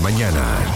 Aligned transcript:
Mañana. 0.00 0.74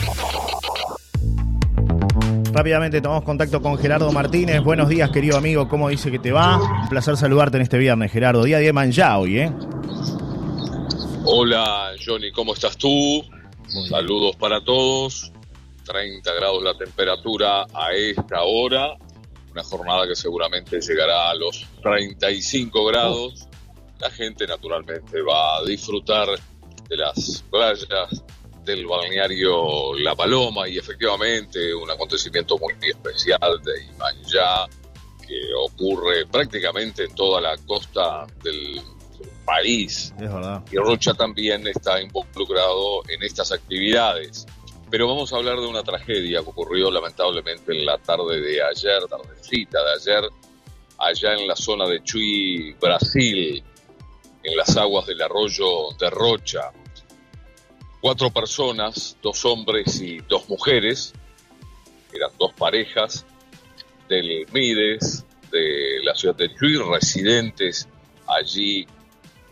Rápidamente 2.53 3.01
tomamos 3.01 3.25
contacto 3.25 3.61
con 3.61 3.77
Gerardo 3.79 4.11
Martínez. 4.13 4.63
Buenos 4.63 4.89
días, 4.89 5.11
querido 5.11 5.37
amigo. 5.37 5.69
¿Cómo 5.69 5.89
dice 5.89 6.11
que 6.11 6.19
te 6.19 6.33
va? 6.33 6.57
Un 6.57 6.89
placer 6.89 7.17
saludarte 7.17 7.57
en 7.59 7.63
este 7.63 7.79
viernes, 7.79 8.13
Gerardo. 8.13 8.45
Día 8.45 8.59
de 8.59 8.73
manjá 8.73 9.19
hoy, 9.19 9.41
¿eh? 9.41 9.53
Hola, 11.25 11.93
Johnny, 12.05 12.31
¿cómo 12.33 12.55
estás 12.55 12.77
tú? 12.77 13.23
Saludos 13.89 14.37
para 14.37 14.63
todos. 14.63 15.33
30 15.85 16.33
grados 16.35 16.63
la 16.63 16.75
temperatura 16.77 17.67
a 17.75 17.93
esta 17.93 18.43
hora. 18.43 18.97
Una 19.53 19.63
jornada 19.63 20.07
que 20.07 20.17
seguramente 20.17 20.81
llegará 20.81 21.31
a 21.31 21.35
los 21.35 21.67
35 21.83 22.85
grados. 22.87 23.49
La 23.99 24.11
gente 24.11 24.47
naturalmente 24.47 25.21
va 25.23 25.59
a 25.59 25.65
disfrutar 25.65 26.29
de 26.89 26.97
las 26.97 27.45
playas 27.51 28.25
del 28.67 28.85
balneario 28.87 29.95
La 29.95 30.17
Paloma 30.17 30.69
y 30.69 30.77
efectivamente 30.77 31.73
un 31.73 31.89
acontecimiento 31.89 32.59
muy 32.59 32.75
especial 32.83 33.63
de 33.65 33.85
Imanjá 33.85 34.67
que 35.27 35.41
ocurre 35.57 36.27
prácticamente 36.27 37.05
en 37.05 37.15
toda 37.15 37.41
la 37.41 37.57
costa 37.59 38.27
del 38.43 38.83
país. 39.45 40.13
Es 40.19 40.33
verdad. 40.33 40.65
Y 40.71 40.77
Rocha 40.77 41.15
también 41.15 41.67
está 41.69 42.01
involucrado 42.03 43.03
en 43.09 43.23
estas 43.23 43.53
actividades. 43.53 44.45
Pero 44.91 45.09
vamos 45.09 45.33
a 45.33 45.37
hablar 45.37 45.59
de 45.59 45.67
una 45.67 45.83
tragedia 45.83 46.43
que 46.43 46.51
ocurrió 46.51 46.91
lamentablemente 46.91 47.73
en 47.73 47.87
la 47.87 47.99
tarde 47.99 48.41
de 48.41 48.63
ayer, 48.63 49.05
tardecita 49.09 49.79
de 49.83 49.93
ayer, 49.95 50.31
allá 50.99 51.35
en 51.35 51.47
la 51.47 51.57
zona 51.57 51.87
de 51.87 52.03
Chuy, 52.03 52.75
Brasil, 52.81 53.63
en 54.43 54.57
las 54.57 54.77
aguas 54.77 55.07
del 55.07 55.23
arroyo 55.23 55.91
de 55.99 56.11
Rocha. 56.11 56.73
Cuatro 58.01 58.31
personas, 58.31 59.17
dos 59.23 59.45
hombres 59.45 60.01
y 60.01 60.19
dos 60.19 60.49
mujeres, 60.49 61.13
eran 62.13 62.31
dos 62.39 62.53
parejas 62.53 63.27
del 64.09 64.47
Mides, 64.53 65.25
de 65.51 66.01
la 66.03 66.15
ciudad 66.15 66.37
de 66.37 66.55
Chuy, 66.55 66.77
residentes 66.77 67.89
allí 68.27 68.87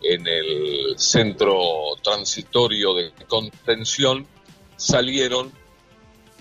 en 0.03 0.27
el 0.27 0.99
centro 0.99 1.97
transitorio 2.03 2.95
de 2.95 3.13
contención, 3.27 4.27
salieron 4.77 5.51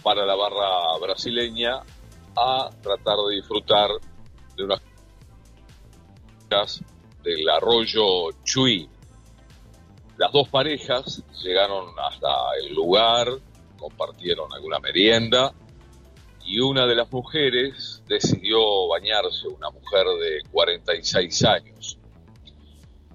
para 0.04 0.26
la 0.26 0.36
barra 0.36 0.98
brasileña 1.00 1.82
a 2.36 2.70
tratar 2.82 3.18
de 3.30 3.36
disfrutar 3.36 3.90
de 4.58 4.64
unas 4.66 4.82
del 7.24 7.50
arroyo 7.50 8.32
Chuy. 8.44 8.88
Las 10.18 10.32
dos 10.32 10.48
parejas 10.50 11.24
llegaron 11.42 11.90
hasta 11.98 12.28
el 12.62 12.74
lugar, 12.74 13.28
compartieron 13.78 14.52
alguna 14.54 14.80
merienda 14.80 15.54
y 16.46 16.60
una 16.60 16.86
de 16.86 16.96
las 16.96 17.12
mujeres 17.12 18.04
decidió 18.08 18.88
bañarse, 18.88 19.48
una 19.48 19.70
mujer 19.72 20.06
de 20.20 20.42
46 20.52 21.46
años. 21.46 21.98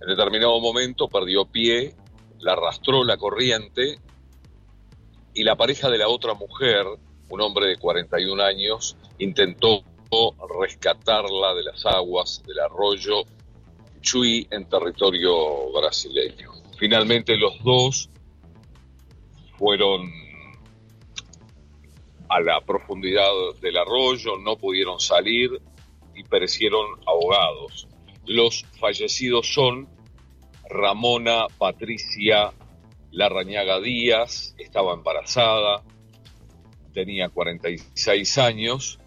En 0.00 0.08
determinado 0.08 0.58
momento 0.60 1.08
perdió 1.08 1.44
pie, 1.44 1.94
la 2.41 2.52
arrastró 2.52 3.04
la 3.04 3.16
corriente 3.16 3.98
y 5.34 5.44
la 5.44 5.56
pareja 5.56 5.91
de 5.91 5.98
la 5.98 6.08
otra 6.08 6.34
mujer, 6.34 6.84
un 7.30 7.41
hombre 7.41 7.69
de 7.69 7.76
41 7.76 8.42
años, 8.42 8.96
intentó 9.19 9.84
rescatarla 10.60 11.54
de 11.54 11.62
las 11.64 11.84
aguas 11.84 12.42
del 12.46 12.58
arroyo 12.60 13.24
Chuy 14.00 14.46
en 14.50 14.69
territorio 14.69 15.70
brasileño. 15.72 16.67
Finalmente 16.79 17.37
los 17.37 17.62
dos 17.65 18.09
fueron 19.57 20.12
a 22.29 22.41
la 22.41 22.61
profundidad 22.61 23.29
del 23.61 23.79
arroyo, 23.79 24.39
no 24.39 24.57
pudieron 24.57 25.01
salir 25.01 25.51
y 26.15 26.23
perecieron 26.23 26.87
ahogados. 27.05 27.88
Los 28.27 28.65
fallecidos 28.78 29.53
son 29.53 29.88
Ramona 30.71 31.47
Patricia 31.59 32.53
Larrañaga 33.11 33.81
Díaz, 33.81 34.55
estaba 34.59 34.94
embarazada, 34.94 35.83
tenía 36.93 37.28
46 37.28 38.38
años, 38.38 39.00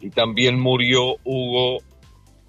y 0.00 0.10
también 0.10 0.60
murió 0.60 1.16
Hugo 1.24 1.78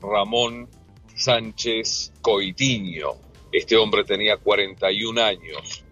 Ramón 0.01 0.68
Sánchez 1.16 2.12
Coitiño. 2.22 3.12
Este 3.55 3.77
hombre 3.77 4.03
tenía 4.03 4.35
41 4.35 5.23
años. 5.23 5.85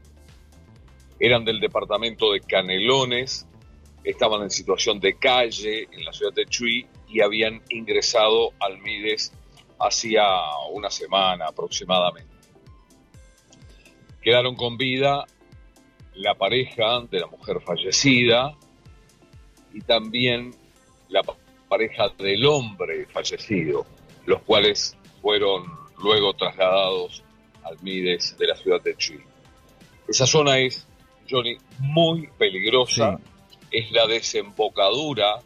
Eran 1.17 1.45
del 1.45 1.61
departamento 1.61 2.33
de 2.33 2.41
Canelones, 2.41 3.47
estaban 4.03 4.41
en 4.41 4.49
situación 4.49 4.99
de 4.99 5.17
calle 5.17 5.87
en 5.89 6.03
la 6.03 6.11
ciudad 6.11 6.33
de 6.33 6.45
Chuy 6.45 6.85
y 7.07 7.21
habían 7.21 7.61
ingresado 7.69 8.51
al 8.59 8.79
Mides 8.79 9.31
hacía 9.79 10.25
una 10.73 10.89
semana 10.89 11.45
aproximadamente. 11.47 12.35
Quedaron 14.21 14.57
con 14.57 14.75
vida 14.75 15.23
la 16.15 16.35
pareja 16.35 16.99
de 17.09 17.21
la 17.21 17.27
mujer 17.27 17.61
fallecida 17.61 18.57
y 19.73 19.79
también 19.79 20.53
la 21.07 21.21
pareja 21.69 22.09
del 22.17 22.45
hombre 22.45 23.05
fallecido, 23.05 23.85
los 24.25 24.41
cuales 24.41 24.97
fueron 25.21 25.63
luego 25.97 26.33
trasladados 26.33 27.23
al 27.63 27.77
Mides 27.81 28.37
de 28.37 28.47
la 28.47 28.55
ciudad 28.55 28.81
de 28.81 28.95
Chile. 28.95 29.23
Esa 30.07 30.25
zona 30.25 30.57
es, 30.59 30.85
Johnny, 31.29 31.57
muy 31.79 32.29
peligrosa, 32.37 33.19
es 33.71 33.91
la 33.91 34.05
desembocadura 34.07 35.39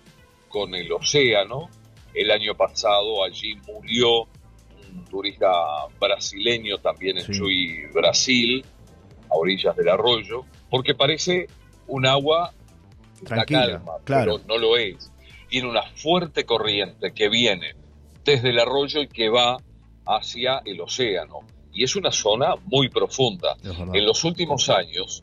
con 0.49 0.73
el 0.75 0.91
océano. 0.91 1.69
El 2.13 2.31
año 2.31 2.55
pasado 2.55 3.23
allí 3.23 3.55
murió 3.67 4.23
un 4.23 5.05
turista 5.05 5.47
brasileño 5.99 6.77
también 6.79 7.17
en 7.17 7.25
Sí. 7.25 7.33
Chuy, 7.33 7.85
Brasil, 7.93 8.65
a 9.29 9.35
orillas 9.35 9.75
del 9.75 9.89
arroyo, 9.89 10.45
porque 10.69 10.95
parece 10.95 11.47
un 11.87 12.05
agua 12.05 12.53
Tranquila, 13.23 13.67
calma, 13.67 13.93
claro. 14.03 14.35
pero 14.37 14.47
no 14.47 14.57
lo 14.57 14.77
es. 14.77 15.11
Tiene 15.49 15.69
una 15.69 15.83
fuerte 15.83 16.45
corriente 16.45 17.13
que 17.13 17.29
viene 17.29 17.75
desde 18.23 18.49
el 18.49 18.59
arroyo 18.59 19.01
y 19.01 19.07
que 19.07 19.29
va 19.29 19.57
hacia 20.05 20.61
el 20.65 20.81
océano. 20.81 21.39
Y 21.77 21.83
es 21.83 21.95
una 21.95 22.11
zona 22.11 22.55
muy 22.65 22.89
profunda. 22.89 23.55
En 23.63 24.03
los 24.03 24.23
últimos 24.23 24.67
años, 24.67 25.21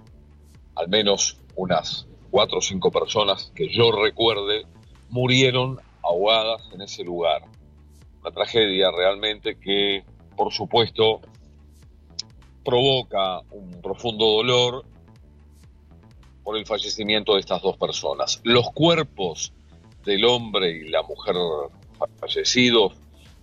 al 0.76 0.88
menos 0.88 1.40
unas 1.56 2.06
cuatro 2.30 2.58
o 2.58 2.60
cinco 2.60 2.92
personas 2.92 3.50
que 3.56 3.68
yo 3.68 3.90
recuerde, 3.90 4.64
murieron 5.08 5.80
ahogadas 6.00 6.62
en 6.72 6.82
ese 6.82 7.02
lugar. 7.02 7.42
Una 8.20 8.30
tragedia 8.30 8.92
realmente 8.92 9.58
que, 9.58 10.04
por 10.36 10.52
supuesto, 10.52 11.22
provoca 12.64 13.40
un 13.50 13.82
profundo 13.82 14.24
dolor 14.24 14.84
por 16.44 16.56
el 16.56 16.66
fallecimiento 16.66 17.34
de 17.34 17.40
estas 17.40 17.62
dos 17.62 17.76
personas. 17.76 18.40
Los 18.44 18.70
cuerpos 18.70 19.52
del 20.04 20.24
hombre 20.24 20.70
y 20.70 20.88
la 20.88 21.02
mujer 21.02 21.34
fallecidos 22.20 22.92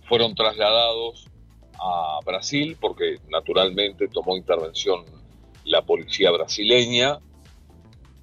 fueron 0.08 0.34
trasladados 0.34 1.26
a 1.82 2.20
Brasil 2.24 2.76
porque 2.80 3.16
naturalmente 3.28 4.08
tomó 4.08 4.36
intervención 4.36 5.04
la 5.64 5.82
policía 5.82 6.30
brasileña 6.30 7.18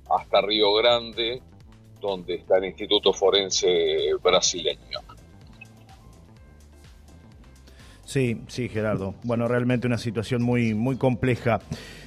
hasta 0.10 0.42
Río 0.42 0.74
Grande, 0.74 1.42
donde 2.00 2.36
está 2.36 2.58
el 2.58 2.66
Instituto 2.66 3.14
Forense 3.14 4.14
brasileño. 4.24 5.00
Sí, 8.06 8.42
sí, 8.48 8.70
Gerardo. 8.70 9.14
Bueno, 9.24 9.48
realmente 9.48 9.86
una 9.86 10.00
situación 10.00 10.42
muy, 10.42 10.74
muy 10.74 10.98
compleja. 10.98 11.60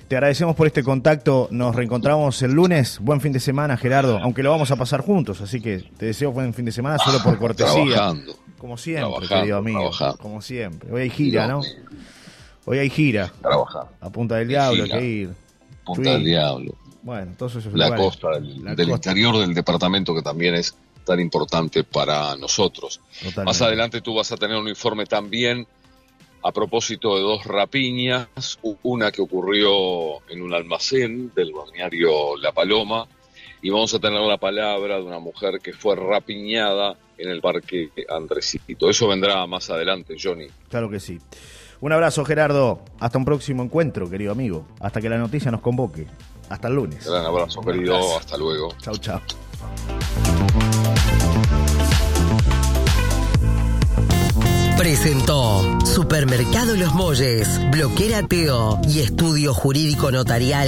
Te 0.09 0.17
agradecemos 0.17 0.57
por 0.57 0.67
este 0.67 0.83
contacto. 0.83 1.47
Nos 1.53 1.77
reencontramos 1.77 2.43
el 2.43 2.53
lunes. 2.53 2.99
Buen 2.99 3.21
fin 3.21 3.33
de 3.33 3.39
semana, 3.39 3.77
Gerardo. 3.77 4.19
Aunque 4.19 4.43
lo 4.43 4.51
vamos 4.51 4.73
a 4.73 4.77
pasar 4.77 5.03
juntos, 5.03 5.41
así 5.41 5.61
que 5.61 5.85
te 5.97 6.07
deseo 6.07 6.33
buen 6.33 6.55
fin 6.55 6.65
de 6.65 6.73
semana 6.73 6.99
solo 6.99 7.23
por 7.23 7.39
cortesía. 7.39 7.85
Trabajando. 7.85 8.35
Como 8.63 8.79
siempre, 8.79 9.27
querido 9.27 9.57
amigo. 9.59 9.91
Como 10.21 10.41
siempre. 10.41 10.93
Hoy 10.93 11.03
hay 11.03 11.11
gira, 11.11 11.49
¿no? 11.49 11.63
Mío, 11.63 11.71
Hoy 12.65 12.79
hay 12.79 12.91
gira. 12.91 13.33
Trabajar. 13.43 13.89
A 14.01 14.09
Punta 14.09 14.37
del 14.37 14.47
Diablo, 14.47 14.85
hay 14.85 14.91
que 14.91 15.05
ir. 15.05 15.31
Punta 15.85 16.11
del 16.13 16.25
Diablo. 16.25 16.73
Bueno, 17.03 17.35
todos 17.37 17.57
esos 17.57 17.73
La 17.75 17.87
lugares. 17.87 18.07
costa 18.07 18.31
del, 18.39 18.63
La 18.65 18.75
del 18.77 18.89
costa. 18.91 19.11
interior 19.11 19.39
del 19.39 19.53
departamento 19.53 20.15
que 20.15 20.23
también 20.23 20.55
es 20.55 20.77
tan 21.05 21.19
importante 21.19 21.83
para 21.83 22.37
nosotros. 22.37 23.01
Totalmente. 23.15 23.43
Más 23.47 23.61
adelante 23.63 24.01
tú 24.01 24.15
vas 24.15 24.31
a 24.31 24.37
tener 24.37 24.57
un 24.57 24.69
informe 24.69 25.07
también 25.07 25.67
a 26.45 26.53
propósito 26.53 27.17
de 27.17 27.23
dos 27.23 27.45
rapiñas, 27.45 28.29
una 28.85 29.11
que 29.11 29.23
ocurrió 29.23 30.21
en 30.31 30.41
un 30.41 30.55
almacén 30.55 31.33
del 31.35 31.51
balneario 31.53 32.37
La 32.37 32.53
Paloma, 32.53 33.09
y 33.63 33.71
vamos 33.71 33.95
a 33.95 34.01
tener 34.01 34.21
la 34.21 34.37
palabra 34.37 34.97
de 34.97 35.03
una 35.03 35.21
mujer 35.21 35.61
que 35.63 35.73
fue 35.73 35.95
rapiñada 35.95 36.97
en 37.17 37.31
el 37.31 37.41
Parque 37.41 37.91
Andresito. 38.09 38.91
Eso 38.91 39.07
vendrá 39.07 39.47
más 39.47 39.71
adelante, 39.71 40.17
Johnny. 40.21 40.49
Claro 40.69 40.91
que 40.91 40.99
sí. 40.99 41.19
Un 41.81 41.93
abrazo, 41.93 42.25
Gerardo. 42.25 42.81
Hasta 42.99 43.19
un 43.19 43.25
próximo 43.25 43.63
encuentro, 43.63 44.11
querido 44.11 44.33
amigo. 44.33 44.67
Hasta 44.81 45.01
que 45.01 45.09
la 45.09 45.19
noticia 45.19 45.51
nos 45.51 45.61
convoque. 45.61 46.07
Hasta 46.49 46.69
el 46.69 46.75
lunes. 46.75 47.07
Gran 47.07 47.25
abrazo, 47.25 47.61
un 47.61 47.67
querido. 47.67 48.19
Hasta 48.19 48.37
luego. 48.37 48.75
Chao, 48.81 48.97
chao. 48.97 49.21
Presentó 54.77 55.79
Supermercado 55.85 56.75
Los 56.75 56.93
Molles, 56.95 57.49
Bloquera 57.71 58.25
Teo 58.25 58.81
y 58.89 58.99
Estudio 58.99 59.55
Jurídico 59.55 60.11
Notarial. 60.11 60.61